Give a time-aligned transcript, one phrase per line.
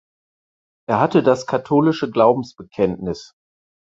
[0.89, 3.35] Er hatte das katholische Glaubensbekenntnis.